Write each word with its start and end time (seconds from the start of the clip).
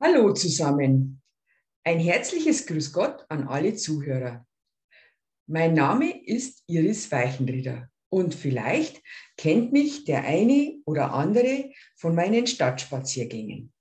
Hallo 0.00 0.32
zusammen. 0.34 1.22
Ein 1.84 2.00
herzliches 2.00 2.66
Grüß 2.66 2.92
Gott 2.92 3.24
an 3.28 3.46
alle 3.46 3.76
Zuhörer. 3.76 4.44
Mein 5.46 5.74
Name 5.74 6.26
ist 6.26 6.64
Iris 6.66 7.12
Weichenrieder 7.12 7.88
und 8.08 8.34
vielleicht 8.34 9.00
kennt 9.36 9.72
mich 9.72 10.04
der 10.04 10.24
eine 10.24 10.80
oder 10.84 11.12
andere 11.12 11.70
von 11.96 12.14
meinen 12.16 12.48
Stadtspaziergängen. 12.48 13.72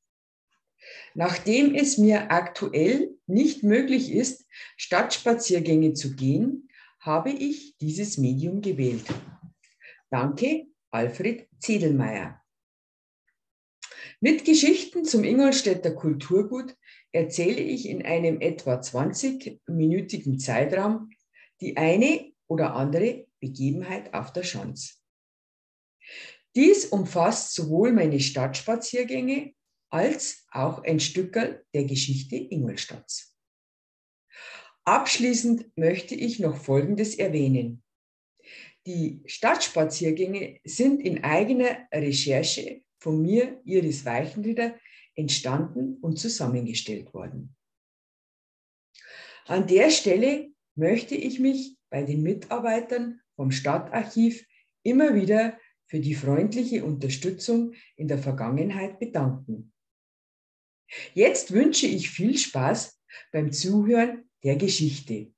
Nachdem 1.16 1.74
es 1.74 1.98
mir 1.98 2.32
aktuell 2.32 3.18
nicht 3.26 3.64
möglich 3.64 4.12
ist, 4.12 4.46
Stadtspaziergänge 4.78 5.94
zu 5.94 6.16
gehen, 6.16 6.70
habe 7.00 7.32
ich 7.32 7.76
dieses 7.80 8.20
Medium 8.20 8.62
gewählt. 8.62 9.06
Danke, 10.12 10.68
Alfred 10.92 11.48
Zedelmeier. 11.60 12.43
Mit 14.24 14.46
Geschichten 14.46 15.04
zum 15.04 15.26
Ingolstädter 15.26 15.92
Kulturgut 15.92 16.78
erzähle 17.12 17.60
ich 17.60 17.90
in 17.90 18.06
einem 18.06 18.40
etwa 18.40 18.80
20-minütigen 18.80 20.40
Zeitraum 20.40 21.10
die 21.60 21.76
eine 21.76 22.32
oder 22.48 22.74
andere 22.74 23.28
Begebenheit 23.42 24.14
auf 24.14 24.32
der 24.32 24.44
Schanz. 24.44 25.04
Dies 26.56 26.86
umfasst 26.86 27.54
sowohl 27.54 27.92
meine 27.92 28.22
Stadtspaziergänge 28.22 29.56
als 29.90 30.46
auch 30.52 30.82
ein 30.86 31.02
Stückerl 31.02 31.66
der 31.74 31.84
Geschichte 31.84 32.38
Ingolstadts. 32.38 33.36
Abschließend 34.86 35.70
möchte 35.76 36.16
ich 36.16 36.40
noch 36.40 36.56
Folgendes 36.56 37.16
erwähnen. 37.16 37.84
Die 38.88 39.22
Stadtspaziergänge 39.26 40.62
sind 40.64 41.02
in 41.02 41.26
eigener 41.26 41.90
Recherche 41.92 42.83
von 43.04 43.22
mir, 43.22 43.62
Iris 43.66 44.06
Weichenrieder, 44.06 44.80
entstanden 45.14 45.98
und 46.02 46.18
zusammengestellt 46.18 47.14
worden. 47.14 47.54
An 49.46 49.68
der 49.68 49.90
Stelle 49.90 50.54
möchte 50.76 51.14
ich 51.14 51.38
mich 51.40 51.78
bei 51.90 52.04
den 52.04 52.24
Mitarbeitern 52.24 53.20
vom 53.36 53.52
Stadtarchiv 53.52 54.48
immer 54.84 55.14
wieder 55.16 55.60
für 55.86 56.00
die 56.00 56.16
freundliche 56.16 56.86
Unterstützung 56.86 57.74
in 57.98 58.08
der 58.08 58.20
Vergangenheit 58.20 59.00
bedanken. 59.00 59.74
Jetzt 61.14 61.52
wünsche 61.52 61.88
ich 61.88 62.10
viel 62.10 62.38
Spaß 62.38 63.02
beim 63.34 63.52
Zuhören 63.52 64.30
der 64.44 64.56
Geschichte. 64.56 65.34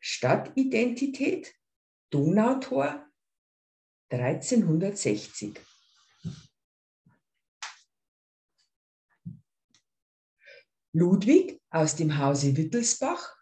Stadtidentität, 0.00 1.54
Donautor 2.10 3.06
1360. 4.10 5.67
Ludwig 10.92 11.60
aus 11.70 11.96
dem 11.96 12.18
Hause 12.18 12.56
Wittelsbach, 12.56 13.36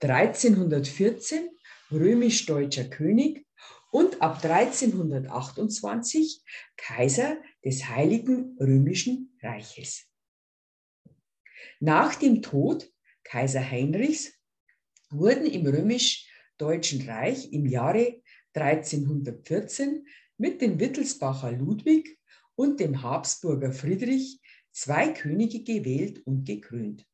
1314 0.00 1.48
römisch-deutscher 1.90 2.84
König 2.84 3.44
und 3.90 4.22
ab 4.22 4.44
1328 4.44 6.42
Kaiser 6.76 7.38
des 7.64 7.88
Heiligen 7.88 8.56
Römischen 8.60 9.36
Reiches. 9.42 10.06
Nach 11.80 12.14
dem 12.14 12.42
Tod 12.42 12.88
Kaiser 13.24 13.68
Heinrichs 13.68 14.32
wurden 15.10 15.46
im 15.46 15.66
römisch-deutschen 15.66 17.08
Reich 17.08 17.52
im 17.52 17.66
Jahre 17.66 18.22
1314 18.54 20.06
mit 20.38 20.60
dem 20.60 20.78
Wittelsbacher 20.78 21.50
Ludwig 21.52 22.18
und 22.54 22.78
dem 22.78 23.02
Habsburger 23.02 23.72
Friedrich 23.72 24.40
zwei 24.76 25.08
Könige 25.08 25.62
gewählt 25.64 26.26
und 26.26 26.44
gekrönt. 26.44 27.06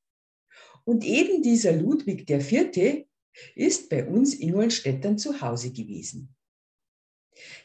Und 0.84 1.04
eben 1.04 1.42
dieser 1.42 1.72
Ludwig 1.72 2.28
IV. 2.28 3.06
ist 3.54 3.88
bei 3.88 4.04
uns 4.06 4.34
Ingolstädtern 4.34 5.16
zu 5.16 5.40
Hause 5.40 5.72
gewesen. 5.72 6.34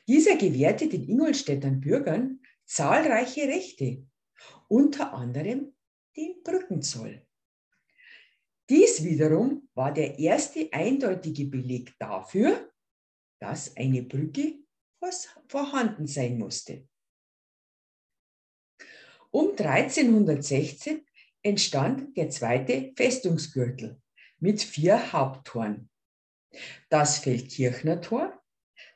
Dieser 0.07 0.38
gewährte 0.38 0.88
den 0.88 1.09
Ingolstädtern 1.09 1.81
Bürgern 1.81 2.39
zahlreiche 2.66 3.47
Rechte, 3.47 4.05
unter 4.67 5.13
anderem 5.13 5.75
den 6.16 6.43
Brückenzoll. 6.43 7.25
Dies 8.69 9.03
wiederum 9.03 9.67
war 9.73 9.93
der 9.93 10.19
erste 10.19 10.72
eindeutige 10.72 11.45
Beleg 11.45 11.95
dafür, 11.97 12.72
dass 13.39 13.75
eine 13.75 14.03
Brücke 14.03 14.59
vorhanden 15.47 16.05
sein 16.05 16.38
musste. 16.38 16.88
Um 19.37 19.51
1316 19.51 21.05
entstand 21.43 22.17
der 22.17 22.31
zweite 22.31 22.91
Festungsgürtel 22.95 24.01
mit 24.39 24.63
vier 24.63 25.13
Haupttoren. 25.13 25.91
Das 26.89 27.19
Feldkirchner 27.19 28.01
Tor, 28.01 28.41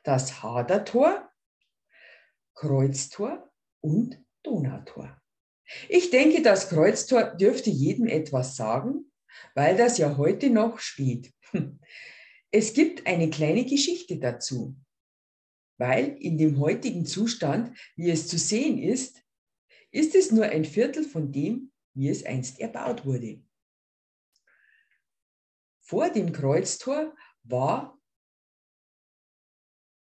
das 0.02 0.42
Hadertor, 0.42 1.30
Kreuztor 2.56 3.52
und 3.82 4.20
Donautor. 4.42 5.16
Ich 5.88 6.10
denke, 6.10 6.42
das 6.42 6.70
Kreuztor 6.70 7.22
dürfte 7.36 7.70
jedem 7.70 8.08
etwas 8.08 8.56
sagen, 8.56 9.12
weil 9.54 9.76
das 9.76 9.96
ja 9.96 10.16
heute 10.16 10.50
noch 10.50 10.80
steht. 10.80 11.32
Es 12.50 12.74
gibt 12.74 13.06
eine 13.06 13.30
kleine 13.30 13.64
Geschichte 13.64 14.18
dazu, 14.18 14.74
weil 15.78 16.16
in 16.18 16.36
dem 16.36 16.58
heutigen 16.58 17.06
Zustand, 17.06 17.78
wie 17.94 18.10
es 18.10 18.26
zu 18.26 18.38
sehen 18.38 18.82
ist, 18.82 19.22
ist 19.92 20.14
es 20.14 20.32
nur 20.32 20.46
ein 20.46 20.64
Viertel 20.64 21.04
von 21.04 21.30
dem, 21.30 21.70
wie 21.94 22.08
es 22.08 22.24
einst 22.24 22.58
erbaut 22.58 23.04
wurde. 23.04 23.44
Vor 25.80 26.08
dem 26.10 26.32
Kreuztor 26.32 27.14
war 27.44 28.00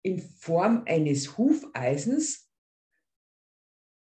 in 0.03 0.21
Form 0.21 0.85
eines 0.87 1.37
Hufeisens 1.37 2.51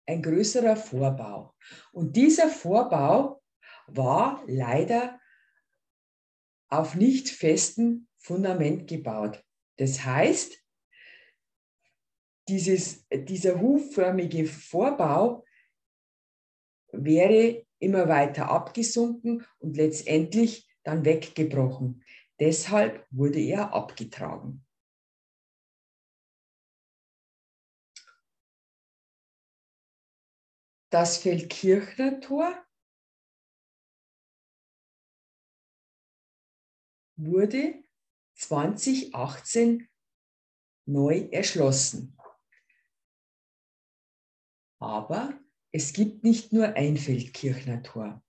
ein 0.07 0.23
größerer 0.23 0.77
Vorbau. 0.77 1.55
Und 1.93 2.17
dieser 2.17 2.49
Vorbau 2.49 3.43
war 3.87 4.43
leider 4.47 5.21
auf 6.69 6.95
nicht 6.95 7.29
festem 7.29 8.09
Fundament 8.17 8.89
gebaut. 8.89 9.45
Das 9.77 10.05
heißt, 10.05 10.59
dieses, 12.49 13.07
dieser 13.11 13.61
hufförmige 13.61 14.47
Vorbau 14.47 15.45
wäre 16.93 17.67
immer 17.79 18.09
weiter 18.09 18.51
abgesunken 18.51 19.47
und 19.59 19.77
letztendlich 19.77 20.69
dann 20.83 21.05
weggebrochen. 21.05 22.05
Deshalb 22.41 23.07
wurde 23.11 23.41
er 23.41 23.73
abgetragen. 23.73 24.65
Das 30.91 31.19
Feldkirchner 31.19 32.21
Tor 32.21 32.65
wurde 37.17 37.85
2018 38.37 39.89
neu 40.87 41.29
erschlossen. 41.31 42.17
Aber 44.81 45.39
es 45.73 45.93
gibt 45.93 46.25
nicht 46.25 46.53
nur 46.53 46.75
ein 46.77 46.97
Feldkirchner 46.97 47.83
Tor. 47.83 48.23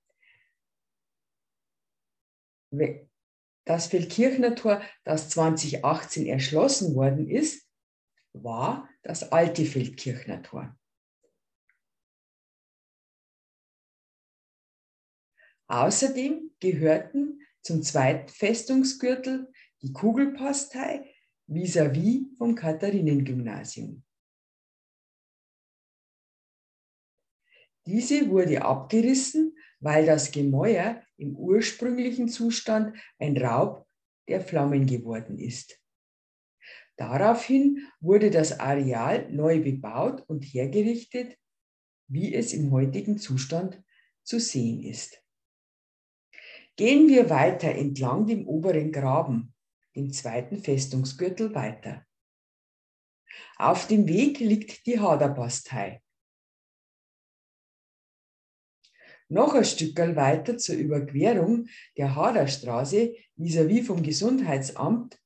Das 3.65 3.87
Feldkirchner 3.87 4.55
Tor, 4.55 4.81
das 5.03 5.29
2018 5.29 6.27
erschlossen 6.27 6.95
worden 6.95 7.29
ist, 7.29 7.67
war 8.33 8.89
das 9.03 9.31
alte 9.31 9.65
Feldkirchner 9.65 10.43
Tor. 10.43 10.77
Außerdem 15.67 16.51
gehörten 16.59 17.41
zum 17.61 17.83
zweiten 17.83 18.29
Festungsgürtel 18.29 19.51
die 19.81 19.93
Kugelpastei 19.93 21.13
vis-à-vis 21.47 22.21
-vis 22.21 22.37
vom 22.37 22.55
Katharinengymnasium. 22.55 24.03
Diese 27.89 28.29
wurde 28.29 28.61
abgerissen, 28.61 29.57
weil 29.79 30.05
das 30.05 30.29
Gemäuer 30.29 31.01
im 31.17 31.35
ursprünglichen 31.35 32.29
Zustand 32.29 32.95
ein 33.17 33.35
Raub 33.35 33.87
der 34.27 34.41
Flammen 34.41 34.85
geworden 34.85 35.39
ist. 35.39 35.81
Daraufhin 36.97 37.87
wurde 37.99 38.29
das 38.29 38.59
Areal 38.59 39.31
neu 39.31 39.59
bebaut 39.59 40.23
und 40.27 40.43
hergerichtet, 40.43 41.35
wie 42.07 42.35
es 42.35 42.53
im 42.53 42.69
heutigen 42.69 43.17
Zustand 43.17 43.81
zu 44.21 44.39
sehen 44.39 44.83
ist. 44.83 45.23
Gehen 46.75 47.07
wir 47.07 47.31
weiter 47.31 47.71
entlang 47.71 48.27
dem 48.27 48.47
oberen 48.47 48.91
Graben, 48.91 49.55
dem 49.95 50.13
zweiten 50.13 50.57
Festungsgürtel 50.57 51.55
weiter. 51.55 52.05
Auf 53.57 53.87
dem 53.87 54.07
Weg 54.07 54.39
liegt 54.39 54.85
die 54.85 54.99
Haderbastei. 54.99 56.03
Noch 59.31 59.53
ein 59.53 59.63
Stück 59.63 59.95
weiter 59.97 60.57
zur 60.57 60.75
Überquerung 60.75 61.67
der 61.97 62.15
Haderstraße 62.15 63.15
vis-à-vis 63.37 63.85
vom 63.85 64.01
Gesundheitsamt 64.01 65.21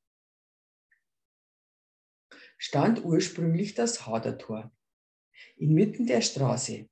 stand 2.57 3.03
ursprünglich 3.05 3.75
das 3.75 4.05
Hadertor 4.05 4.73
inmitten 5.55 6.05
der 6.05 6.21
Straße. 6.21 6.89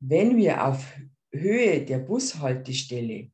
Wenn 0.00 0.36
wir 0.36 0.64
auf 0.66 0.96
Höhe 1.32 1.84
der 1.84 1.98
Bushaltestelle 1.98 3.30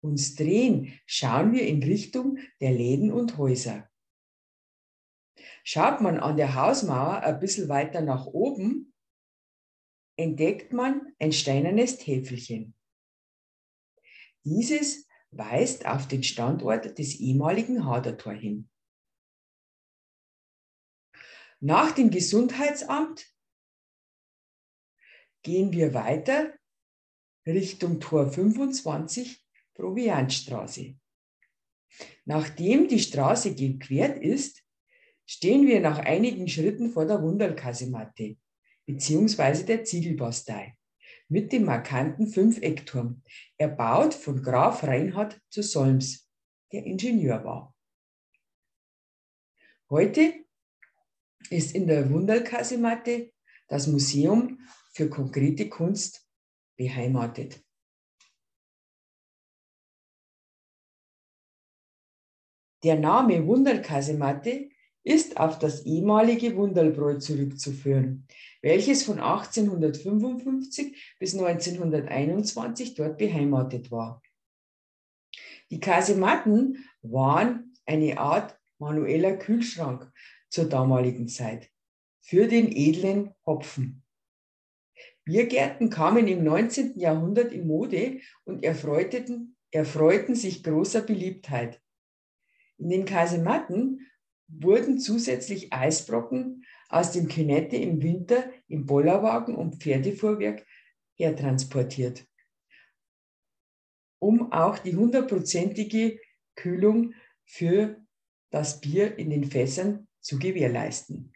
uns 0.00 0.34
drehen, 0.34 0.98
schauen 1.06 1.52
wir 1.52 1.66
in 1.66 1.82
Richtung 1.82 2.38
der 2.60 2.72
Läden 2.72 3.12
und 3.12 3.38
Häuser. 3.38 3.88
Schaut 5.62 6.00
man 6.00 6.18
an 6.18 6.36
der 6.36 6.54
Hausmauer 6.54 7.20
ein 7.20 7.38
bisschen 7.38 7.68
weiter 7.68 8.00
nach 8.00 8.26
oben, 8.26 8.93
entdeckt 10.16 10.72
man 10.72 11.14
ein 11.18 11.32
steinernes 11.32 11.98
Täfelchen. 11.98 12.74
Dieses 14.44 15.08
weist 15.30 15.86
auf 15.86 16.06
den 16.06 16.22
Standort 16.22 16.98
des 16.98 17.18
ehemaligen 17.18 17.84
Hadertor 17.84 18.34
hin. 18.34 18.68
Nach 21.60 21.92
dem 21.92 22.10
Gesundheitsamt 22.10 23.26
gehen 25.42 25.72
wir 25.72 25.94
weiter 25.94 26.54
Richtung 27.46 28.00
Tor 28.00 28.30
25, 28.30 29.44
Proviantstraße. 29.74 30.96
Nachdem 32.24 32.88
die 32.88 33.00
Straße 33.00 33.54
gequert 33.54 34.18
ist, 34.18 34.62
stehen 35.26 35.66
wir 35.66 35.80
nach 35.80 35.98
einigen 35.98 36.48
Schritten 36.48 36.90
vor 36.90 37.06
der 37.06 37.22
Wunderlkasematte 37.22 38.36
beziehungsweise 38.86 39.64
der 39.64 39.84
Ziegelbastei 39.84 40.76
mit 41.28 41.52
dem 41.52 41.64
markanten 41.64 42.26
Fünfeckturm, 42.26 43.22
erbaut 43.56 44.14
von 44.14 44.42
Graf 44.42 44.84
Reinhard 44.84 45.40
zu 45.50 45.62
Solms, 45.62 46.28
der 46.72 46.84
Ingenieur 46.84 47.44
war. 47.44 47.74
Heute 49.90 50.44
ist 51.50 51.74
in 51.74 51.86
der 51.86 52.10
Wunderlkasematte 52.10 53.32
das 53.68 53.86
Museum 53.86 54.60
für 54.92 55.08
konkrete 55.08 55.68
Kunst 55.68 56.28
beheimatet. 56.76 57.64
Der 62.82 62.98
Name 62.98 63.46
Wunderlkasematte 63.46 64.70
ist 65.04 65.38
auf 65.38 65.58
das 65.58 65.84
ehemalige 65.86 66.54
Wunderlbräu 66.56 67.18
zurückzuführen, 67.18 68.26
welches 68.64 69.02
von 69.02 69.20
1855 69.20 71.16
bis 71.18 71.34
1921 71.34 72.94
dort 72.94 73.18
beheimatet 73.18 73.90
war. 73.90 74.22
Die 75.70 75.80
Kasematten 75.80 76.82
waren 77.02 77.74
eine 77.84 78.18
Art 78.18 78.58
manueller 78.78 79.36
Kühlschrank 79.36 80.10
zur 80.48 80.64
damaligen 80.64 81.28
Zeit 81.28 81.70
für 82.22 82.48
den 82.48 82.74
edlen 82.74 83.34
Hopfen. 83.44 84.02
Biergärten 85.24 85.90
kamen 85.90 86.26
im 86.26 86.42
19. 86.42 86.98
Jahrhundert 86.98 87.52
in 87.52 87.66
Mode 87.66 88.20
und 88.44 88.64
erfreuten, 88.64 89.56
erfreuten 89.72 90.34
sich 90.36 90.64
großer 90.64 91.02
Beliebtheit. 91.02 91.82
In 92.78 92.88
den 92.88 93.04
Kasematten 93.04 94.06
wurden 94.48 94.98
zusätzlich 94.98 95.70
Eisbrocken 95.70 96.64
aus 96.94 97.10
dem 97.10 97.26
Kinette 97.26 97.76
im 97.76 98.00
Winter 98.02 98.44
im 98.68 98.86
Bollerwagen 98.86 99.56
und 99.56 99.82
Pferdefuhrwerk 99.82 100.64
hertransportiert, 101.16 102.24
um 104.20 104.52
auch 104.52 104.78
die 104.78 104.94
hundertprozentige 104.94 106.20
Kühlung 106.54 107.14
für 107.44 108.00
das 108.50 108.80
Bier 108.80 109.18
in 109.18 109.30
den 109.30 109.44
Fässern 109.44 110.06
zu 110.20 110.38
gewährleisten. 110.38 111.32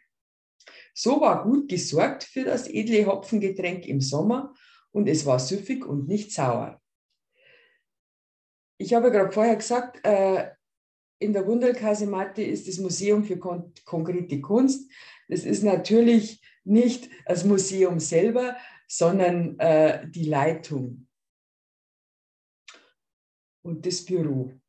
So 0.93 1.19
war 1.19 1.43
gut 1.43 1.69
gesorgt 1.69 2.23
für 2.23 2.45
das 2.45 2.69
edle 2.69 3.05
Hopfengetränk 3.05 3.85
im 3.85 3.99
Sommer 3.99 4.53
und 4.91 5.09
es 5.09 5.25
war 5.25 5.39
süffig 5.39 5.85
und 5.85 6.07
nicht 6.07 6.31
sauer. 6.31 6.81
Ich 8.77 8.93
habe 8.93 9.11
gerade 9.11 9.33
vorher 9.33 9.57
gesagt, 9.57 9.99
äh, 10.05 10.51
in 11.19 11.33
der 11.33 11.45
Wunderkasematte 11.45 12.41
ist 12.41 12.65
das 12.69 12.77
Museum 12.77 13.25
für 13.25 13.37
kon 13.37 13.73
konkrete 13.83 14.39
Kunst. 14.39 14.89
Das 15.29 15.45
ist 15.45 15.63
natürlich 15.63 16.41
nicht 16.65 17.09
das 17.25 17.45
Museum 17.45 17.99
selber, 17.99 18.57
sondern 18.87 19.57
äh, 19.59 20.09
die 20.09 20.25
Leitung 20.25 21.07
und 23.61 23.85
das 23.85 24.03
Büro. 24.03 24.59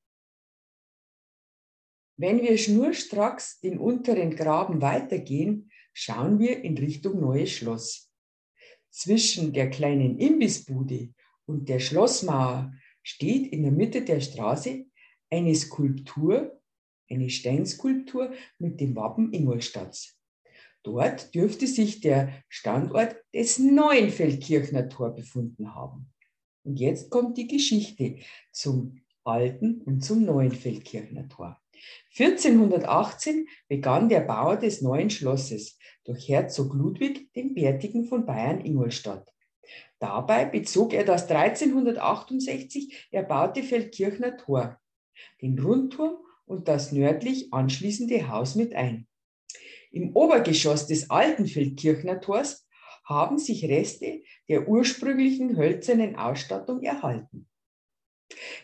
Wenn 2.19 2.43
wir 2.43 2.59
schnurstracks 2.59 3.61
den 3.61 3.79
unteren 3.79 4.37
Graben 4.37 4.83
weitergehen, 4.83 5.71
schauen 5.95 6.39
wir 6.39 6.63
in 6.63 6.77
Richtung 6.77 7.19
Neues 7.19 7.51
Schloss. 7.51 8.13
Zwischen 8.91 9.55
der 9.55 9.71
kleinen 9.71 10.19
Imbissbude 10.19 11.15
und 11.47 11.71
der 11.71 11.79
Schlossmauer 11.79 12.75
steht 13.03 13.51
in 13.51 13.63
der 13.63 13.73
Mitte 13.73 14.05
der 14.05 14.21
Straße 14.21 14.85
eine 15.31 15.55
Skulptur, 15.55 16.61
eine 17.09 17.31
Steinskulptur 17.31 18.35
mit 18.59 18.81
dem 18.81 18.95
Wappen 18.97 19.33
Ingolstadts. 19.33 20.20
Dort 20.83 21.35
dürfte 21.35 21.67
sich 21.67 22.01
der 22.01 22.33
Standort 22.49 23.17
des 23.35 23.59
neuen 23.59 24.11
Feldkirchner 24.11 24.89
Tor 24.89 25.15
befunden 25.15 25.75
haben. 25.75 26.13
Und 26.63 26.79
jetzt 26.79 27.11
kommt 27.11 27.37
die 27.37 27.47
Geschichte 27.47 28.17
zum 28.53 29.01
alten 29.25 29.83
und 29.83 30.03
zum 30.03 30.25
neuen 30.25 30.53
Feldkirchner 30.53 31.29
Tor. 31.29 31.61
1418 32.19 33.47
begann 33.69 34.09
der 34.09 34.21
Bau 34.21 34.57
des 34.57 34.83
neuen 34.83 35.11
Schlosses 35.11 35.79
durch 36.05 36.29
Herzog 36.29 36.75
Ludwig 36.75 37.33
den 37.33 37.55
Bärtigen 37.55 38.05
von 38.05 38.27
Bayern-Ingolstadt. 38.27 39.33
Dabei 39.99 40.47
bezog 40.47 40.93
er 40.93 41.05
das 41.05 41.31
1368 41.31 43.09
erbaute 43.11 43.63
Feldkirchner 43.63 44.37
Tor, 44.37 44.81
den 45.43 45.59
Rundturm 45.59 46.17
und 46.47 46.69
das 46.69 46.93
nördlich 46.93 47.53
anschließende 47.53 48.29
Haus 48.29 48.55
mit 48.55 48.75
ein. 48.75 49.07
Im 49.91 50.15
Obergeschoss 50.15 50.87
des 50.87 51.11
alten 51.11 51.47
Feldkirchner 51.47 52.21
Tors 52.21 52.67
haben 53.05 53.39
sich 53.39 53.65
Reste 53.65 54.23
der 54.49 54.69
ursprünglichen 54.69 55.57
hölzernen 55.57 56.17
Ausstattung 56.17 56.83
erhalten. 56.83 57.49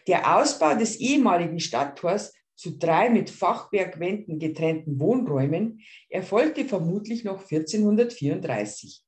Der 0.06 0.37
Ausbau 0.37 0.76
des 0.76 0.97
ehemaligen 0.97 1.59
Stadttors 1.59 2.33
zu 2.54 2.78
drei 2.78 3.11
mit 3.11 3.28
Fachwerkwänden 3.28 4.38
getrennten 4.38 5.00
Wohnräumen 5.00 5.80
erfolgte 6.09 6.64
vermutlich 6.64 7.25
noch 7.25 7.40
1434. 7.40 9.02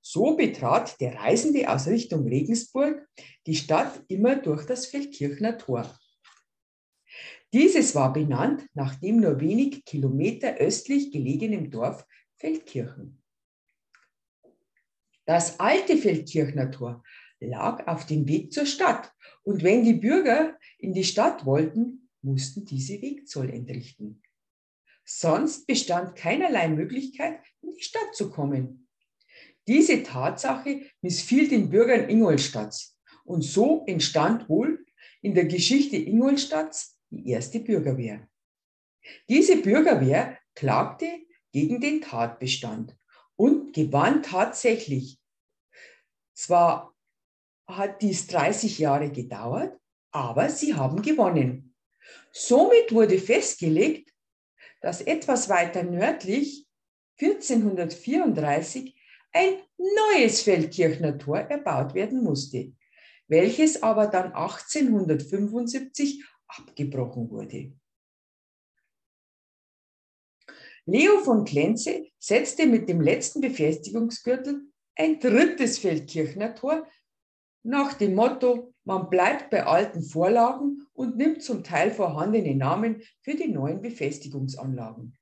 So 0.00 0.36
betrat 0.36 1.00
der 1.00 1.14
Reisende 1.14 1.70
aus 1.70 1.86
Richtung 1.86 2.26
Regensburg 2.26 3.06
die 3.46 3.54
Stadt 3.54 4.02
immer 4.08 4.36
durch 4.36 4.66
das 4.66 4.86
Feldkirchner 4.86 5.58
Tor. 5.58 5.96
Dieses 7.52 7.94
war 7.94 8.12
benannt 8.12 8.66
nach 8.72 8.94
dem 8.94 9.18
nur 9.18 9.38
wenig 9.40 9.84
Kilometer 9.84 10.56
östlich 10.56 11.12
gelegenen 11.12 11.70
Dorf 11.70 12.06
Feldkirchen. 12.36 13.22
Das 15.26 15.60
alte 15.60 15.98
Feldkirchner 15.98 16.70
Tor 16.70 17.04
lag 17.40 17.86
auf 17.86 18.06
dem 18.06 18.26
Weg 18.26 18.52
zur 18.52 18.64
Stadt 18.64 19.12
und 19.42 19.62
wenn 19.62 19.84
die 19.84 19.94
Bürger 19.94 20.58
in 20.78 20.94
die 20.94 21.04
Stadt 21.04 21.44
wollten, 21.44 22.08
mussten 22.22 22.64
diese 22.64 23.02
Wegzoll 23.02 23.50
entrichten. 23.50 24.22
Sonst 25.04 25.66
bestand 25.66 26.16
keinerlei 26.16 26.68
Möglichkeit, 26.68 27.40
in 27.60 27.72
die 27.72 27.82
Stadt 27.82 28.14
zu 28.14 28.30
kommen. 28.30 28.88
Diese 29.68 30.02
Tatsache 30.02 30.86
missfiel 31.02 31.48
den 31.48 31.68
Bürgern 31.68 32.08
Ingolstadts 32.08 32.98
und 33.24 33.42
so 33.42 33.84
entstand 33.86 34.48
wohl 34.48 34.84
in 35.20 35.34
der 35.34 35.44
Geschichte 35.44 35.96
Ingolstadts 35.96 36.98
die 37.12 37.30
erste 37.30 37.60
Bürgerwehr. 37.60 38.26
Diese 39.28 39.56
Bürgerwehr 39.60 40.38
klagte 40.54 41.06
gegen 41.52 41.80
den 41.80 42.00
Tatbestand 42.00 42.96
und 43.36 43.74
gewann 43.74 44.22
tatsächlich. 44.22 45.18
Zwar 46.32 46.94
hat 47.66 48.00
dies 48.02 48.26
30 48.28 48.78
Jahre 48.78 49.10
gedauert, 49.10 49.78
aber 50.10 50.48
sie 50.48 50.74
haben 50.74 51.02
gewonnen. 51.02 51.74
Somit 52.32 52.92
wurde 52.92 53.18
festgelegt, 53.18 54.12
dass 54.80 55.00
etwas 55.00 55.48
weiter 55.48 55.82
nördlich 55.82 56.66
1434 57.20 58.98
ein 59.32 59.54
neues 59.78 60.42
Feldkirchner 60.42 61.18
Tor 61.18 61.38
erbaut 61.38 61.94
werden 61.94 62.22
musste, 62.22 62.72
welches 63.28 63.82
aber 63.82 64.06
dann 64.06 64.32
1875 64.32 66.24
abgebrochen 66.58 67.30
wurde. 67.30 67.72
Leo 70.84 71.18
von 71.20 71.44
Klenze 71.44 72.08
setzte 72.18 72.66
mit 72.66 72.88
dem 72.88 73.00
letzten 73.00 73.40
Befestigungsgürtel 73.40 74.72
ein 74.96 75.20
drittes 75.20 75.78
Feldkirchner 75.78 76.54
Tor 76.54 76.86
nach 77.64 77.94
dem 77.94 78.16
Motto, 78.16 78.74
man 78.84 79.08
bleibt 79.08 79.50
bei 79.50 79.64
alten 79.64 80.02
Vorlagen 80.02 80.84
und 80.94 81.16
nimmt 81.16 81.42
zum 81.42 81.62
Teil 81.62 81.92
vorhandene 81.92 82.56
Namen 82.56 83.02
für 83.20 83.36
die 83.36 83.48
neuen 83.48 83.80
Befestigungsanlagen. 83.80 85.16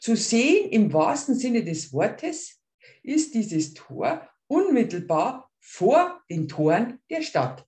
Zu 0.00 0.16
sehen 0.16 0.70
im 0.70 0.92
wahrsten 0.92 1.36
Sinne 1.36 1.64
des 1.64 1.92
Wortes 1.92 2.60
ist 3.04 3.34
dieses 3.34 3.74
Tor 3.74 4.28
unmittelbar 4.48 5.50
vor 5.60 6.20
den 6.28 6.48
Toren 6.48 7.00
der 7.08 7.22
Stadt. 7.22 7.64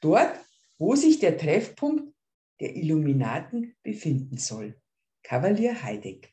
Dort, 0.00 0.38
wo 0.78 0.94
sich 0.94 1.18
der 1.18 1.36
Treffpunkt 1.36 2.12
der 2.60 2.76
Illuminaten 2.76 3.74
befinden 3.82 4.36
soll. 4.36 4.80
Kavalier 5.22 5.82
Heideck. 5.82 6.32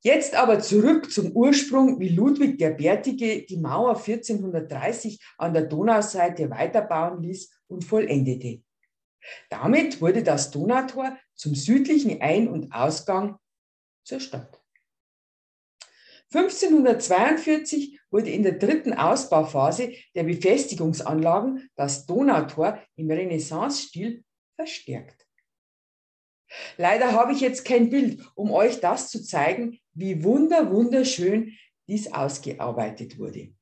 Jetzt 0.00 0.34
aber 0.34 0.60
zurück 0.60 1.10
zum 1.10 1.32
Ursprung, 1.32 1.98
wie 1.98 2.10
Ludwig 2.10 2.58
der 2.58 2.70
Bärtige 2.70 3.44
die 3.44 3.56
Mauer 3.56 3.96
1430 3.96 5.20
an 5.38 5.52
der 5.52 5.66
Donauseite 5.66 6.50
weiterbauen 6.50 7.22
ließ 7.22 7.50
und 7.66 7.84
vollendete. 7.84 8.62
Damit 9.50 10.00
wurde 10.00 10.22
das 10.22 10.50
Donautor 10.50 11.18
zum 11.34 11.54
südlichen 11.54 12.20
Ein- 12.22 12.48
und 12.48 12.72
Ausgang 12.72 13.38
zur 14.04 14.20
Stadt. 14.20 14.57
1542 16.32 18.00
wurde 18.10 18.30
in 18.30 18.42
der 18.42 18.52
dritten 18.52 18.92
Ausbauphase 18.92 19.92
der 20.14 20.24
Befestigungsanlagen 20.24 21.70
das 21.74 22.04
Donautor 22.04 22.82
im 22.96 23.10
Renaissance-Stil 23.10 24.24
verstärkt. 24.56 25.26
Leider 26.76 27.12
habe 27.12 27.32
ich 27.32 27.40
jetzt 27.40 27.64
kein 27.64 27.90
Bild, 27.90 28.22
um 28.34 28.50
euch 28.50 28.80
das 28.80 29.10
zu 29.10 29.22
zeigen, 29.22 29.78
wie 29.94 30.22
wunder, 30.24 30.70
wunderschön 30.70 31.56
dies 31.88 32.12
ausgearbeitet 32.12 33.18
wurde. 33.18 33.54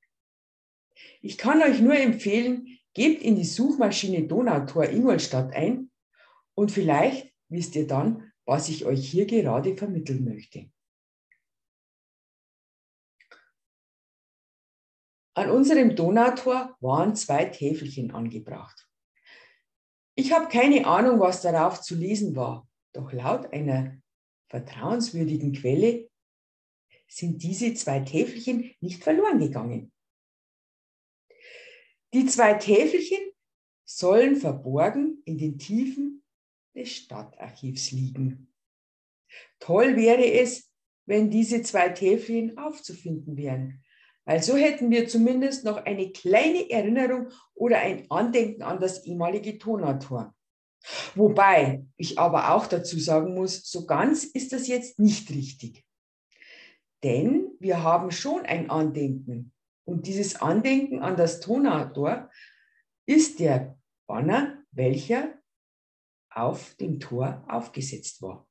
Ich 1.20 1.38
kann 1.38 1.62
euch 1.62 1.80
nur 1.80 1.96
empfehlen, 1.96 2.78
gebt 2.94 3.23
in 3.23 3.37
die 3.37 3.44
Suchmaschine 3.44 4.26
Donautor 4.26 4.88
Ingolstadt 4.88 5.52
ein 5.54 5.90
und 6.54 6.73
vielleicht 6.73 7.32
wisst 7.49 7.76
ihr 7.76 7.87
dann, 7.87 8.32
was 8.44 8.68
ich 8.68 8.87
euch 8.87 9.08
hier 9.08 9.26
gerade 9.26 9.76
vermitteln 9.76 10.25
möchte. 10.25 10.70
An 15.37 15.50
unserem 15.50 15.95
Donautor 15.95 16.75
waren 16.81 17.14
zwei 17.14 17.45
Täfelchen 17.45 18.11
angebracht. 18.11 18.88
Ich 20.14 20.33
habe 20.33 20.49
keine 20.49 20.87
Ahnung, 20.87 21.21
was 21.21 21.43
darauf 21.43 21.83
zu 21.83 21.95
lesen 21.95 22.35
war, 22.35 22.66
doch 22.95 23.12
laut 23.12 23.52
einer 23.52 23.99
vertrauenswürdigen 24.49 25.52
Quelle 25.52 26.09
sind 27.07 27.43
diese 27.43 27.75
zwei 27.75 28.00
Täfelchen 28.00 28.75
nicht 28.81 29.05
verloren 29.05 29.38
gegangen. 29.38 29.93
Die 32.14 32.25
zwei 32.25 32.55
Täfelchen 32.55 33.31
sollen 33.85 34.37
verborgen 34.37 35.21
in 35.26 35.37
den 35.37 35.59
Tiefen 35.59 36.25
des 36.75 36.90
Stadtarchivs 36.93 37.90
liegen. 37.90 38.55
Toll 39.59 39.97
wäre 39.97 40.25
es, 40.25 40.73
wenn 41.05 41.31
diese 41.31 41.61
zwei 41.61 41.90
Täfelchen 41.90 42.57
aufzufinden 42.57 43.37
wären. 43.37 43.83
Weil 44.26 44.42
so 44.42 44.56
hätten 44.56 44.90
wir 44.90 45.09
zumindest 45.09 45.64
noch 45.64 45.76
eine 45.85 46.11
kleine 46.11 46.68
Erinnerung 46.68 47.28
oder 47.54 47.78
ein 47.78 48.11
Andenken 48.11 48.62
an 48.62 48.80
das 48.80 49.04
ehemalige 49.04 49.56
Tonator. 49.56 50.35
Wobei 51.14 51.85
ich 51.97 52.18
aber 52.18 52.52
auch 52.52 52.66
dazu 52.66 52.99
sagen 52.99 53.35
muss, 53.35 53.62
so 53.71 53.87
ganz 53.87 54.25
ist 54.25 54.52
das 54.52 54.66
jetzt 54.66 54.99
nicht 54.99 55.30
richtig. 55.30 55.85
Denn 57.04 57.52
wir 57.61 57.85
haben 57.85 58.11
schon 58.11 58.45
ein 58.45 58.68
Andenken. 58.68 59.52
Und 59.85 60.09
dieses 60.09 60.35
Andenken 60.37 61.02
an 61.02 61.16
das 61.16 61.38
Tonator 61.38 62.28
ist 63.06 63.38
der 63.38 63.78
Banner, 64.09 64.64
welcher 64.73 65.38
auf 66.30 66.75
dem 66.75 66.99
Tor 66.99 67.45
aufgesetzt 67.49 68.21
war. 68.23 68.49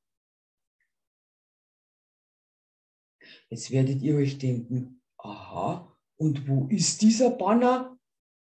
Jetzt 3.50 3.72
werdet 3.72 4.02
ihr 4.02 4.16
euch 4.16 4.38
denken, 4.38 5.02
aha, 5.26 5.98
und 6.18 6.48
wo 6.48 6.68
ist 6.68 7.02
dieser 7.02 7.32
Banner? 7.32 7.98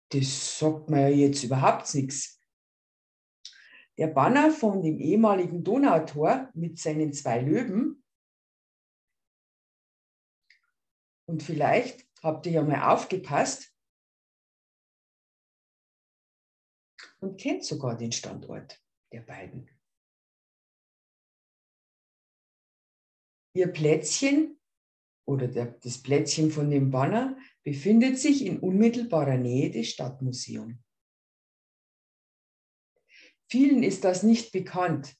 Das 0.09 0.59
sagt 0.59 0.89
mir 0.89 1.09
ja 1.09 1.15
jetzt 1.27 1.43
überhaupt 1.43 1.93
nichts. 1.95 2.39
Der 3.97 4.07
Banner 4.07 4.51
von 4.51 4.81
dem 4.81 4.99
ehemaligen 4.99 5.63
Donautor 5.63 6.51
mit 6.53 6.77
seinen 6.77 7.13
zwei 7.13 7.39
Löwen. 7.39 8.03
Und 11.27 11.41
vielleicht 11.41 12.05
habt 12.21 12.45
ihr 12.45 12.51
ja 12.53 12.61
mal 12.61 12.93
aufgepasst 12.93 13.73
und 17.19 17.39
kennt 17.39 17.63
sogar 17.63 17.97
den 17.97 18.11
Standort 18.11 18.83
der 19.11 19.21
beiden. 19.21 19.69
Ihr 23.53 23.71
Plätzchen 23.71 24.59
oder 25.25 25.47
der, 25.47 25.65
das 25.65 26.01
Plätzchen 26.01 26.51
von 26.51 26.69
dem 26.69 26.91
Banner 26.91 27.37
befindet 27.63 28.19
sich 28.19 28.45
in 28.45 28.59
unmittelbarer 28.59 29.37
Nähe 29.37 29.71
des 29.71 29.89
Stadtmuseums. 29.89 30.77
Vielen 33.47 33.83
ist 33.83 34.03
das 34.03 34.23
nicht 34.23 34.51
bekannt, 34.51 35.15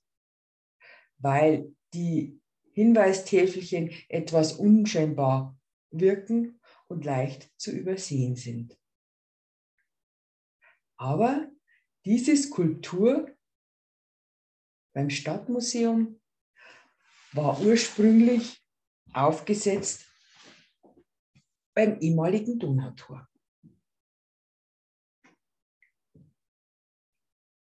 weil 1.18 1.76
die 1.94 2.40
Hinweistäfelchen 2.74 3.92
etwas 4.10 4.54
unscheinbar 4.54 5.58
wirken 5.92 6.60
und 6.88 7.06
leicht 7.06 7.50
zu 7.58 7.72
übersehen 7.72 8.36
sind. 8.36 8.78
Aber 10.98 11.50
diese 12.06 12.36
Skulptur 12.36 13.36
beim 14.94 15.10
Stadtmuseum 15.10 16.20
war 17.34 17.60
ursprünglich 17.62 18.65
aufgesetzt 19.16 20.06
beim 21.74 22.00
ehemaligen 22.00 22.60
Donautor. 22.60 23.28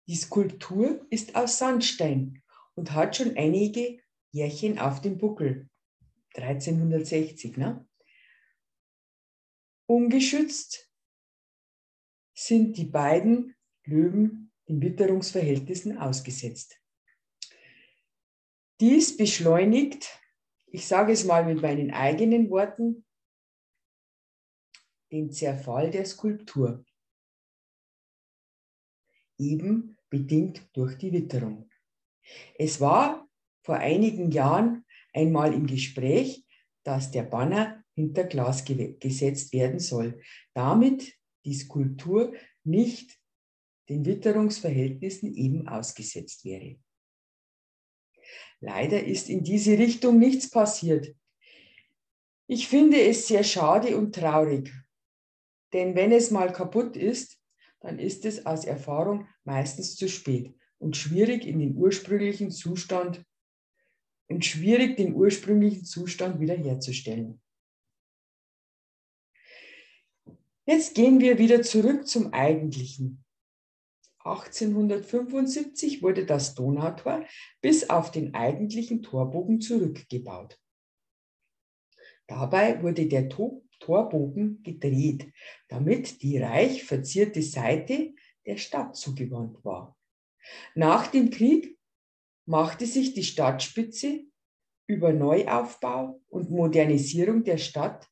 Die 0.09 0.16
Skulptur 0.16 1.07
ist 1.11 1.37
aus 1.37 1.59
Sandstein 1.59 2.42
und 2.75 2.92
hat 2.92 3.16
schon 3.16 3.37
einige 3.37 4.00
Jährchen 4.33 4.78
auf 4.78 5.02
dem 5.02 5.18
Buckel. 5.18 5.68
1360, 6.35 7.57
ne? 7.57 7.87
Ungeschützt 9.87 10.90
sind 12.35 12.76
die 12.76 12.85
beiden 12.85 13.57
Löwen 13.85 14.52
den 14.68 14.80
Witterungsverhältnissen 14.80 15.99
ausgesetzt. 15.99 16.80
Dies 18.80 19.16
beschleunigt 19.16 20.21
ich 20.70 20.87
sage 20.87 21.12
es 21.12 21.25
mal 21.25 21.44
mit 21.44 21.62
meinen 21.62 21.90
eigenen 21.90 22.50
Worten, 22.50 23.04
den 25.10 25.30
Zerfall 25.30 25.90
der 25.90 26.04
Skulptur. 26.04 26.84
Eben 29.38 29.96
bedingt 30.10 30.68
durch 30.75 30.96
die 30.98 31.12
Witterung. 31.12 31.70
Es 32.58 32.80
war 32.80 33.28
vor 33.62 33.76
einigen 33.76 34.30
Jahren 34.30 34.84
einmal 35.12 35.54
im 35.54 35.66
Gespräch, 35.66 36.44
dass 36.82 37.10
der 37.10 37.22
Banner 37.22 37.82
hinter 37.94 38.25
Glas 38.25 38.64
gesetzt 38.64 39.52
werden 39.52 39.80
soll, 39.80 40.20
damit 40.54 41.14
die 41.44 41.54
Skulptur 41.54 42.34
nicht 42.64 43.18
den 43.88 44.04
Witterungsverhältnissen 44.04 45.34
eben 45.34 45.66
ausgesetzt 45.66 46.44
wäre. 46.44 46.78
Leider 48.61 49.04
ist 49.04 49.28
in 49.28 49.42
diese 49.42 49.78
Richtung 49.78 50.18
nichts 50.18 50.50
passiert. 50.50 51.14
Ich 52.47 52.68
finde 52.68 53.00
es 53.00 53.28
sehr 53.28 53.44
schade 53.44 53.97
und 53.97 54.14
traurig, 54.14 54.73
denn 55.73 55.94
wenn 55.94 56.12
es 56.12 56.30
mal 56.30 56.52
kaputt 56.52 56.97
ist, 56.97 57.38
dann 57.80 57.99
ist 57.99 58.25
es 58.25 58.47
aus 58.47 58.64
Erfahrung 58.64 59.28
meistens 59.44 59.97
zu 59.97 60.08
spät 60.08 60.54
und 60.78 60.97
schwierig 60.97 61.44
in 61.44 61.58
den 61.58 61.76
ursprünglichen 61.76 62.50
Zustand 62.50 63.25
und 64.28 64.44
schwierig 64.44 64.97
den 64.97 65.14
ursprünglichen 65.14 65.85
Zustand 65.85 66.40
wiederherzustellen. 66.40 67.40
Jetzt 70.66 70.94
gehen 70.94 71.20
wir 71.20 71.38
wieder 71.38 71.62
zurück 71.62 72.06
zum 72.06 72.32
Eigentlichen. 72.32 73.25
1875 74.28 76.02
wurde 76.02 76.26
das 76.26 76.54
Donautor 76.54 77.25
bis 77.61 77.88
auf 77.88 78.11
den 78.11 78.35
eigentlichen 78.35 79.02
Torbogen 79.02 79.61
zurückgebaut. 79.61 80.61
Dabei 82.26 82.82
wurde 82.82 83.06
der 83.06 83.28
Torbogen 83.28 84.62
gedreht, 84.62 85.32
damit 85.68 86.23
die 86.23 86.38
reich 86.38 86.85
verzierte 86.85 87.42
Seite 87.42 88.14
der 88.44 88.58
Stadt 88.58 88.97
zugewandt 88.97 89.64
war. 89.64 89.97
Nach 90.75 91.06
dem 91.06 91.30
Krieg 91.30 91.78
machte 92.47 92.87
sich 92.87 93.14
die 93.14 93.25
Stadtspitze 93.25 94.25
über 94.87 95.12
Neuaufbau 95.12 96.20
und 96.28 96.50
Modernisierung 96.50 97.44
der 97.44 97.58
Stadt 97.58 98.08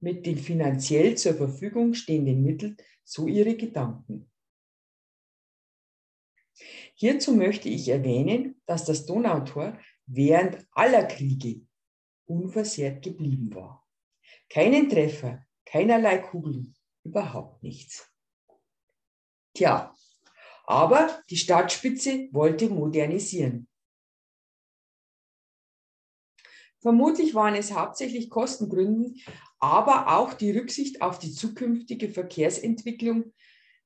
mit 0.00 0.26
den 0.26 0.38
finanziell 0.38 1.16
zur 1.16 1.34
Verfügung 1.34 1.94
stehenden 1.94 2.42
Mitteln 2.42 2.76
so 3.04 3.26
ihre 3.26 3.56
Gedanken. 3.56 4.30
Hierzu 7.00 7.32
möchte 7.32 7.68
ich 7.68 7.88
erwähnen, 7.88 8.60
dass 8.66 8.84
das 8.84 9.06
Donautor 9.06 9.78
während 10.06 10.66
aller 10.72 11.04
Kriege 11.04 11.64
unversehrt 12.26 13.04
geblieben 13.04 13.54
war. 13.54 13.86
Keinen 14.50 14.88
Treffer, 14.88 15.46
keinerlei 15.64 16.18
Kugeln, 16.18 16.74
überhaupt 17.04 17.62
nichts. 17.62 18.12
Tja, 19.54 19.94
aber 20.64 21.22
die 21.30 21.36
Stadtspitze 21.36 22.28
wollte 22.32 22.68
modernisieren. 22.68 23.68
Vermutlich 26.80 27.32
waren 27.32 27.54
es 27.54 27.72
hauptsächlich 27.72 28.28
Kostengründen, 28.28 29.20
aber 29.60 30.16
auch 30.16 30.34
die 30.34 30.50
Rücksicht 30.50 31.00
auf 31.00 31.20
die 31.20 31.32
zukünftige 31.32 32.08
Verkehrsentwicklung, 32.08 33.32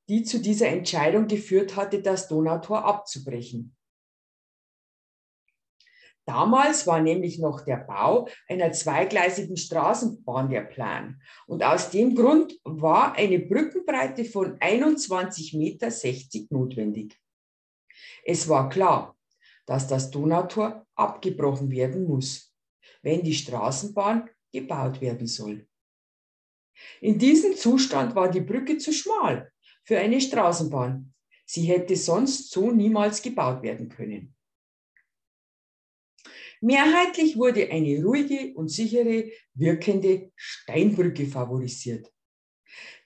die 0.09 0.23
zu 0.25 0.41
dieser 0.41 0.69
Entscheidung 0.69 1.27
geführt 1.27 1.77
hatte, 1.77 2.03
das 2.03 2.29
Donautor 2.29 2.85
abzubrechen. 2.85 3.77
Damals 6.25 6.87
war 6.87 7.01
nämlich 7.01 7.39
noch 7.41 7.63
der 7.63 7.79
Bau 7.79 8.29
einer 8.49 8.71
zweigleisigen 8.73 9.57
Straßenbahn 9.57 10.51
der 10.51 10.63
Plan. 10.63 11.21
Und 11.47 11.65
aus 11.65 11.91
dem 11.91 12.15
Grund 12.15 12.61
war 12.63 13.15
eine 13.17 13.41
Brückenbreite 13.41 14.25
von 14.25 14.57
21,60 14.59 15.57
Meter 15.59 16.47
notwendig. 16.51 17.19
Es 18.25 18.49
war 18.49 18.69
klar, 18.69 19.17
dass 19.67 19.89
das 19.89 20.11
Donautor 20.11 20.87
abgebrochen 20.95 21.71
werden 21.71 22.07
muss, 22.07 22.55
wenn 23.03 23.23
die 23.23 23.35
Straßenbahn 23.35 24.31
gebaut 24.53 25.01
werden 25.01 25.27
soll. 25.27 25.67
In 27.01 27.19
diesem 27.19 27.57
Zustand 27.57 28.15
war 28.15 28.31
die 28.31 28.41
Brücke 28.41 28.79
zu 28.79 28.93
schmal 28.93 29.52
für 29.85 29.99
eine 29.99 30.21
Straßenbahn. 30.21 31.13
Sie 31.45 31.65
hätte 31.65 31.97
sonst 31.97 32.51
so 32.51 32.71
niemals 32.71 33.23
gebaut 33.23 33.63
werden 33.63 33.89
können. 33.89 34.35
Mehrheitlich 36.61 37.37
wurde 37.37 37.69
eine 37.71 38.05
ruhige 38.05 38.55
und 38.55 38.69
sichere 38.69 39.31
wirkende 39.55 40.31
Steinbrücke 40.37 41.27
favorisiert. 41.27 42.13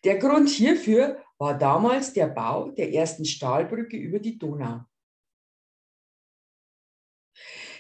Der 0.05 0.19
Grund 0.19 0.51
hierfür 0.51 1.25
war 1.39 1.57
damals 1.59 2.13
der 2.13 2.27
Bau 2.29 2.71
der 2.71 2.93
ersten 2.93 3.25
Stahlbrücke 3.25 3.97
über 3.97 4.19
die 4.19 4.39
Donau. 4.39 4.85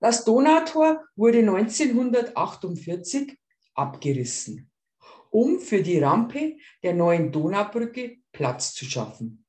Das 0.00 0.24
Donautor 0.24 1.04
wurde 1.14 1.40
1948 1.40 3.38
abgerissen, 3.74 4.70
um 5.30 5.60
für 5.60 5.82
die 5.82 5.98
Rampe 5.98 6.56
der 6.82 6.94
neuen 6.94 7.30
Donaubrücke 7.30 8.16
Platz 8.32 8.72
zu 8.72 8.86
schaffen. 8.86 9.44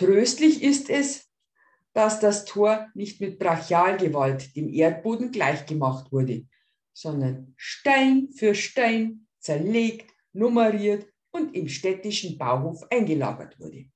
Tröstlich 0.00 0.62
ist 0.62 0.88
es, 0.88 1.30
dass 1.92 2.20
das 2.20 2.46
Tor 2.46 2.88
nicht 2.94 3.20
mit 3.20 3.38
Brachialgewalt 3.38 4.56
dem 4.56 4.70
Erdboden 4.70 5.30
gleichgemacht 5.30 6.10
wurde, 6.10 6.48
sondern 6.94 7.52
Stein 7.58 8.30
für 8.34 8.54
Stein 8.54 9.26
zerlegt, 9.40 10.10
nummeriert 10.32 11.06
und 11.32 11.54
im 11.54 11.68
städtischen 11.68 12.38
Bauhof 12.38 12.82
eingelagert 12.90 13.60
wurde. 13.60 13.90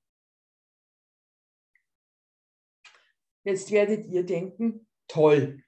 Jetzt 3.44 3.70
werdet 3.70 4.06
ihr 4.06 4.26
denken, 4.26 4.86
toll, 5.08 5.64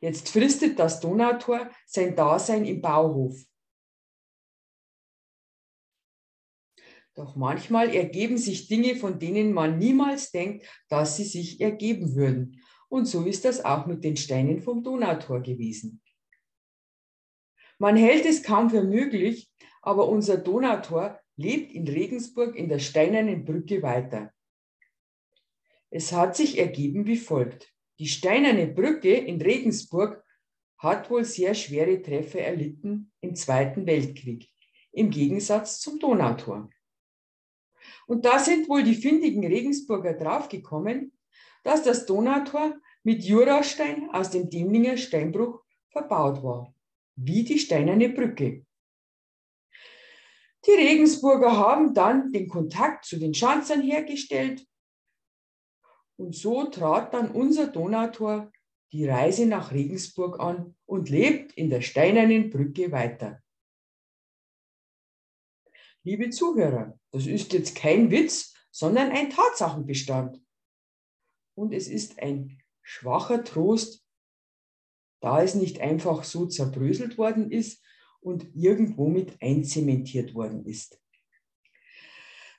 jetzt 0.00 0.28
fristet 0.28 0.76
das 0.80 0.98
Donautor 0.98 1.70
sein 1.86 2.16
Dasein 2.16 2.64
im 2.64 2.82
Bauhof. 2.82 3.47
Doch 7.18 7.34
manchmal 7.34 7.92
ergeben 7.92 8.38
sich 8.38 8.68
Dinge, 8.68 8.94
von 8.94 9.18
denen 9.18 9.52
man 9.52 9.76
niemals 9.76 10.30
denkt, 10.30 10.64
dass 10.88 11.16
sie 11.16 11.24
sich 11.24 11.60
ergeben 11.60 12.14
würden. 12.14 12.62
Und 12.88 13.06
so 13.06 13.24
ist 13.24 13.44
das 13.44 13.64
auch 13.64 13.86
mit 13.86 14.04
den 14.04 14.16
Steinen 14.16 14.62
vom 14.62 14.84
Donautor 14.84 15.40
gewesen. 15.40 16.00
Man 17.80 17.96
hält 17.96 18.24
es 18.24 18.44
kaum 18.44 18.70
für 18.70 18.84
möglich, 18.84 19.50
aber 19.82 20.08
unser 20.08 20.36
Donautor 20.36 21.18
lebt 21.34 21.72
in 21.72 21.88
Regensburg 21.88 22.54
in 22.54 22.68
der 22.68 22.78
steinernen 22.78 23.44
Brücke 23.44 23.82
weiter. 23.82 24.32
Es 25.90 26.12
hat 26.12 26.36
sich 26.36 26.56
ergeben 26.56 27.04
wie 27.06 27.16
folgt. 27.16 27.74
Die 27.98 28.06
steinerne 28.06 28.68
Brücke 28.68 29.12
in 29.12 29.42
Regensburg 29.42 30.24
hat 30.76 31.10
wohl 31.10 31.24
sehr 31.24 31.56
schwere 31.56 32.00
Treffer 32.00 32.42
erlitten 32.42 33.10
im 33.20 33.34
Zweiten 33.34 33.86
Weltkrieg, 33.88 34.48
im 34.92 35.10
Gegensatz 35.10 35.80
zum 35.80 35.98
Donautor. 35.98 36.70
Und 38.08 38.24
da 38.24 38.38
sind 38.38 38.70
wohl 38.70 38.82
die 38.82 38.94
findigen 38.94 39.46
Regensburger 39.46 40.14
draufgekommen, 40.14 41.12
dass 41.62 41.82
das 41.82 42.06
Donautor 42.06 42.80
mit 43.02 43.22
Jurastein 43.22 44.08
aus 44.10 44.30
dem 44.30 44.48
Demlinger 44.48 44.96
Steinbruch 44.96 45.62
verbaut 45.90 46.42
war, 46.42 46.74
wie 47.16 47.44
die 47.44 47.58
steinerne 47.58 48.08
Brücke. 48.08 48.64
Die 50.64 50.70
Regensburger 50.70 51.54
haben 51.56 51.92
dann 51.92 52.32
den 52.32 52.48
Kontakt 52.48 53.04
zu 53.04 53.18
den 53.18 53.34
Schanzern 53.34 53.82
hergestellt 53.82 54.66
und 56.16 56.34
so 56.34 56.64
trat 56.64 57.12
dann 57.12 57.30
unser 57.30 57.66
Donautor 57.66 58.50
die 58.90 59.06
Reise 59.06 59.44
nach 59.44 59.70
Regensburg 59.70 60.40
an 60.40 60.74
und 60.86 61.10
lebt 61.10 61.52
in 61.52 61.68
der 61.68 61.82
steinernen 61.82 62.48
Brücke 62.48 62.90
weiter. 62.90 63.42
Liebe 66.08 66.30
Zuhörer, 66.30 66.98
das 67.10 67.26
ist 67.26 67.52
jetzt 67.52 67.76
kein 67.76 68.10
Witz, 68.10 68.54
sondern 68.70 69.10
ein 69.10 69.28
Tatsachenbestand. 69.28 70.42
Und 71.54 71.74
es 71.74 71.86
ist 71.86 72.18
ein 72.18 72.62
schwacher 72.80 73.44
Trost, 73.44 74.02
da 75.20 75.42
es 75.42 75.54
nicht 75.54 75.82
einfach 75.82 76.24
so 76.24 76.46
zerbröselt 76.46 77.18
worden 77.18 77.50
ist 77.50 77.84
und 78.20 78.48
irgendwo 78.54 79.10
mit 79.10 79.36
einzementiert 79.42 80.32
worden 80.32 80.64
ist. 80.64 80.98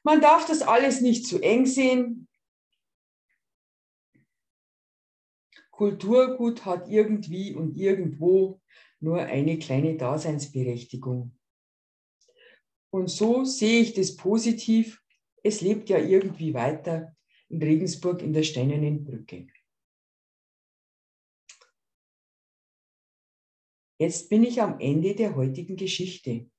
Man 0.03 0.21
darf 0.21 0.45
das 0.45 0.62
alles 0.62 1.01
nicht 1.01 1.25
zu 1.25 1.41
eng 1.41 1.65
sehen. 1.65 2.27
Kulturgut 5.71 6.65
hat 6.65 6.88
irgendwie 6.88 7.55
und 7.55 7.75
irgendwo 7.75 8.62
nur 8.99 9.21
eine 9.21 9.57
kleine 9.57 9.97
Daseinsberechtigung. 9.97 11.38
Und 12.91 13.10
so 13.10 13.43
sehe 13.43 13.82
ich 13.82 13.93
das 13.93 14.15
positiv. 14.15 15.02
Es 15.43 15.62
lebt 15.62 15.89
ja 15.89 15.99
irgendwie 15.99 16.54
weiter 16.54 17.15
in 17.49 17.62
Regensburg 17.62 18.21
in 18.21 18.34
der 18.34 18.43
Steinernen 18.43 19.04
Brücke. 19.04 19.47
Jetzt 23.99 24.30
bin 24.30 24.43
ich 24.43 24.62
am 24.62 24.80
Ende 24.80 25.13
der 25.13 25.36
heutigen 25.36 25.75
Geschichte 25.75 26.49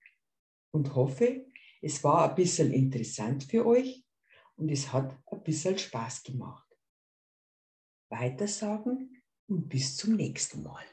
und 0.73 0.95
hoffe, 0.95 1.47
es 1.81 2.05
war 2.05 2.29
ein 2.29 2.35
bisschen 2.35 2.73
interessant 2.73 3.45
für 3.45 3.67
euch 3.67 4.05
und 4.57 4.71
es 4.71 4.93
hat 4.93 5.19
ein 5.27 5.43
bisschen 5.43 5.79
Spaß 5.79 6.23
gemacht. 6.23 6.69
Weitersagen 8.11 9.23
und 9.47 9.69
bis 9.69 9.97
zum 9.97 10.17
nächsten 10.17 10.63
Mal. 10.63 10.85